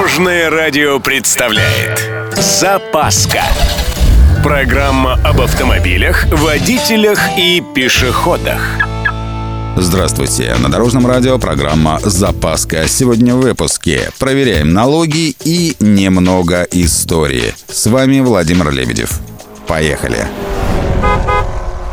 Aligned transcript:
Дорожное 0.00 0.48
радио 0.48 0.98
представляет 0.98 2.08
Запаска 2.34 3.42
Программа 4.42 5.20
об 5.22 5.42
автомобилях, 5.42 6.24
водителях 6.32 7.20
и 7.36 7.62
пешеходах 7.74 8.62
Здравствуйте! 9.76 10.54
На 10.54 10.70
Дорожном 10.70 11.06
радио 11.06 11.38
программа 11.38 12.00
«Запаска». 12.02 12.88
Сегодня 12.88 13.34
в 13.34 13.42
выпуске 13.42 14.10
проверяем 14.18 14.72
налоги 14.72 15.36
и 15.44 15.76
немного 15.80 16.62
истории. 16.70 17.54
С 17.68 17.86
вами 17.86 18.20
Владимир 18.20 18.70
Лебедев. 18.70 19.20
Поехали! 19.66 20.26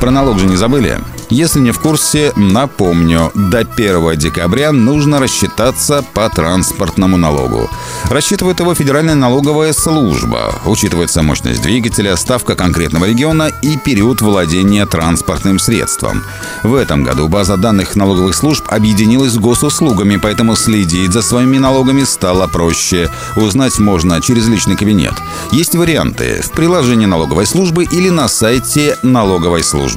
Про 0.00 0.10
налог 0.10 0.38
же 0.38 0.46
не 0.46 0.56
забыли? 0.56 0.98
Если 1.28 1.60
не 1.60 1.70
в 1.70 1.78
курсе, 1.78 2.32
напомню, 2.34 3.30
до 3.34 3.58
1 3.58 4.16
декабря 4.16 4.72
нужно 4.72 5.20
рассчитаться 5.20 6.02
по 6.14 6.28
транспортному 6.28 7.18
налогу. 7.18 7.70
Рассчитывает 8.08 8.58
его 8.58 8.74
Федеральная 8.74 9.14
налоговая 9.14 9.72
служба. 9.72 10.54
Учитывается 10.64 11.22
мощность 11.22 11.62
двигателя, 11.62 12.16
ставка 12.16 12.56
конкретного 12.56 13.04
региона 13.04 13.50
и 13.62 13.76
период 13.76 14.22
владения 14.22 14.86
транспортным 14.86 15.60
средством. 15.60 16.24
В 16.64 16.74
этом 16.74 17.04
году 17.04 17.28
база 17.28 17.56
данных 17.56 17.94
налоговых 17.94 18.34
служб 18.34 18.64
объединилась 18.68 19.32
с 19.32 19.38
госуслугами, 19.38 20.16
поэтому 20.16 20.56
следить 20.56 21.12
за 21.12 21.22
своими 21.22 21.58
налогами 21.58 22.04
стало 22.04 22.48
проще. 22.48 23.08
Узнать 23.36 23.78
можно 23.78 24.20
через 24.20 24.48
личный 24.48 24.76
кабинет. 24.76 25.14
Есть 25.52 25.76
варианты 25.76 26.40
в 26.42 26.50
приложении 26.52 27.06
налоговой 27.06 27.46
службы 27.46 27.84
или 27.84 28.08
на 28.08 28.26
сайте 28.28 28.96
налоговой 29.02 29.62
службы. 29.62 29.89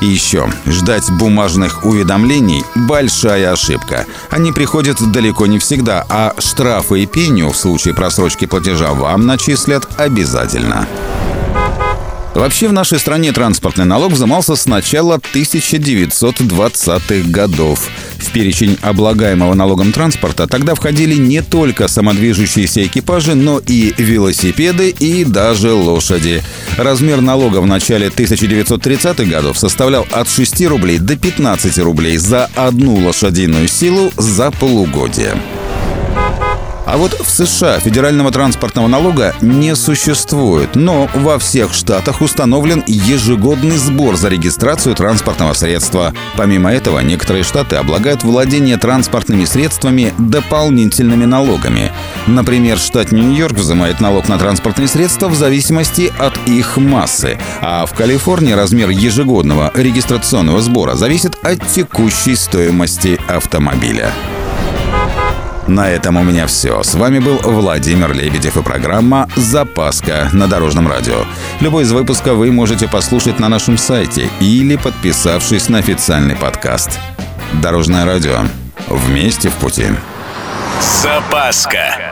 И 0.00 0.06
еще, 0.06 0.50
ждать 0.66 1.10
бумажных 1.10 1.84
уведомлений– 1.84 2.64
большая 2.74 3.52
ошибка. 3.52 4.06
Они 4.30 4.52
приходят 4.52 4.98
далеко 5.12 5.46
не 5.46 5.58
всегда, 5.58 6.04
а 6.08 6.34
штрафы 6.38 7.02
и 7.02 7.06
пеню 7.06 7.50
в 7.50 7.56
случае 7.56 7.94
просрочки 7.94 8.46
платежа 8.46 8.92
вам 8.92 9.26
начислят 9.26 9.88
обязательно. 9.96 10.88
Вообще 12.34 12.68
в 12.68 12.72
нашей 12.72 12.98
стране 12.98 13.30
транспортный 13.32 13.84
налог 13.84 14.12
взымался 14.12 14.56
с 14.56 14.66
начала 14.66 15.18
1920-х 15.18 17.30
годов. 17.30 17.90
В 18.18 18.32
перечень 18.32 18.78
облагаемого 18.80 19.52
налогом 19.52 19.92
транспорта 19.92 20.46
тогда 20.46 20.74
входили 20.74 21.14
не 21.14 21.42
только 21.42 21.88
самодвижущиеся 21.88 22.86
экипажи, 22.86 23.34
но 23.34 23.58
и 23.58 23.92
велосипеды 23.98 24.88
и 24.90 25.24
даже 25.24 25.74
лошади. 25.74 26.42
Размер 26.78 27.20
налога 27.20 27.60
в 27.60 27.66
начале 27.66 28.08
1930-х 28.08 29.24
годов 29.24 29.58
составлял 29.58 30.06
от 30.10 30.28
6 30.28 30.66
рублей 30.66 30.98
до 30.98 31.16
15 31.16 31.78
рублей 31.78 32.16
за 32.16 32.46
одну 32.54 32.96
лошадиную 32.96 33.68
силу 33.68 34.10
за 34.16 34.50
полугодие. 34.50 35.34
А 36.84 36.96
вот 36.96 37.12
в 37.12 37.30
США 37.30 37.78
федерального 37.78 38.30
транспортного 38.30 38.86
налога 38.86 39.34
не 39.40 39.76
существует, 39.76 40.74
но 40.74 41.08
во 41.14 41.38
всех 41.38 41.72
штатах 41.72 42.20
установлен 42.20 42.82
ежегодный 42.86 43.76
сбор 43.76 44.16
за 44.16 44.28
регистрацию 44.28 44.94
транспортного 44.94 45.52
средства. 45.54 46.12
Помимо 46.36 46.72
этого, 46.72 46.98
некоторые 46.98 47.44
штаты 47.44 47.76
облагают 47.76 48.24
владение 48.24 48.76
транспортными 48.76 49.44
средствами 49.44 50.12
дополнительными 50.18 51.24
налогами. 51.24 51.92
Например, 52.26 52.78
штат 52.78 53.12
Нью-Йорк 53.12 53.56
взимает 53.56 54.00
налог 54.00 54.28
на 54.28 54.38
транспортные 54.38 54.88
средства 54.88 55.28
в 55.28 55.34
зависимости 55.34 56.12
от 56.18 56.38
их 56.46 56.76
массы, 56.76 57.38
а 57.60 57.84
в 57.86 57.94
Калифорнии 57.94 58.52
размер 58.52 58.90
ежегодного 58.90 59.72
регистрационного 59.74 60.60
сбора 60.60 60.94
зависит 60.94 61.36
от 61.42 61.66
текущей 61.66 62.36
стоимости 62.36 63.18
автомобиля. 63.28 64.12
На 65.66 65.88
этом 65.88 66.16
у 66.16 66.22
меня 66.22 66.46
все. 66.46 66.82
С 66.82 66.94
вами 66.94 67.20
был 67.20 67.38
Владимир 67.38 68.12
Лебедев 68.12 68.56
и 68.56 68.62
программа 68.62 69.28
«Запаска» 69.36 70.28
на 70.32 70.48
Дорожном 70.48 70.88
радио. 70.88 71.24
Любой 71.60 71.84
из 71.84 71.92
выпусков 71.92 72.36
вы 72.36 72.50
можете 72.50 72.88
послушать 72.88 73.38
на 73.38 73.48
нашем 73.48 73.78
сайте 73.78 74.28
или 74.40 74.76
подписавшись 74.76 75.68
на 75.68 75.78
официальный 75.78 76.36
подкаст. 76.36 76.98
Дорожное 77.62 78.04
радио. 78.04 78.40
Вместе 78.88 79.50
в 79.50 79.54
пути. 79.54 79.86
Запаска. 80.80 82.11